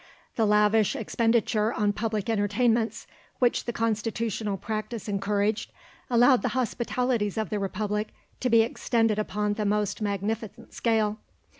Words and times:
The 0.35 0.47
lavish 0.47 0.95
expenditure 0.95 1.71
on 1.73 1.93
public 1.93 2.27
entertainments, 2.27 3.05
which 3.37 3.65
the 3.65 3.71
constitutional 3.71 4.57
practice 4.57 5.07
encouraged, 5.07 5.71
allowed 6.09 6.41
the 6.41 6.47
hospitalities 6.57 7.37
of 7.37 7.51
the 7.51 7.59
Republic 7.59 8.07
to 8.39 8.49
be 8.49 8.63
extended 8.63 9.19
upon 9.19 9.53
the 9.53 9.63
most 9.65 10.01
magnificent 10.01 10.73
scale. 10.73 11.19